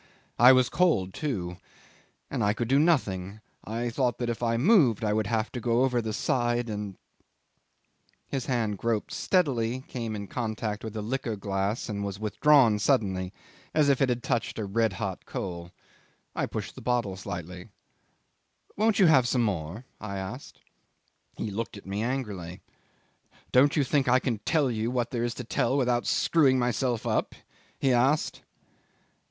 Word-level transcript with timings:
I 0.39 0.51
was 0.51 0.67
cold 0.67 1.13
too. 1.13 1.57
And 2.31 2.43
I 2.43 2.53
could 2.53 2.67
do 2.67 2.79
nothing. 2.79 3.39
I 3.63 3.91
thought 3.91 4.17
that 4.17 4.31
if 4.31 4.41
I 4.41 4.57
moved 4.57 5.03
I 5.03 5.13
would 5.13 5.27
have 5.27 5.51
to 5.51 5.61
go 5.61 5.83
over 5.83 6.01
the 6.01 6.11
side 6.11 6.69
and..." 6.71 6.97
'His 8.27 8.47
hand 8.47 8.79
groped 8.79 9.13
stealthily, 9.13 9.81
came 9.87 10.15
in 10.15 10.25
contact 10.25 10.83
with 10.83 10.95
a 10.95 11.03
liqueur 11.03 11.35
glass, 11.35 11.87
and 11.87 12.03
was 12.03 12.19
withdrawn 12.19 12.79
suddenly 12.79 13.31
as 13.75 13.89
if 13.89 14.01
it 14.01 14.09
had 14.09 14.23
touched 14.23 14.57
a 14.57 14.65
red 14.65 14.93
hot 14.93 15.27
coal. 15.27 15.69
I 16.35 16.47
pushed 16.47 16.73
the 16.73 16.81
bottle 16.81 17.15
slightly. 17.15 17.69
"Won't 18.75 18.97
you 18.97 19.05
have 19.05 19.27
some 19.27 19.43
more?" 19.43 19.85
I 19.99 20.17
asked. 20.17 20.61
He 21.37 21.51
looked 21.51 21.77
at 21.77 21.85
me 21.85 22.01
angrily. 22.01 22.61
"Don't 23.51 23.75
you 23.75 23.83
think 23.83 24.07
I 24.07 24.17
can 24.17 24.39
tell 24.39 24.71
you 24.71 24.89
what 24.89 25.11
there 25.11 25.23
is 25.23 25.35
to 25.35 25.43
tell 25.43 25.77
without 25.77 26.07
screwing 26.07 26.57
myself 26.57 27.05
up?" 27.05 27.35
he 27.77 27.93
asked. 27.93 28.41